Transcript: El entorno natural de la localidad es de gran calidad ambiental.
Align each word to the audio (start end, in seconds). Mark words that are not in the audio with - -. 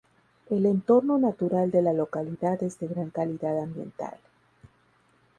El 0.49 0.65
entorno 0.65 1.19
natural 1.19 1.69
de 1.69 1.83
la 1.83 1.93
localidad 1.93 2.63
es 2.63 2.79
de 2.79 2.87
gran 2.87 3.11
calidad 3.11 3.61
ambiental. 3.61 4.17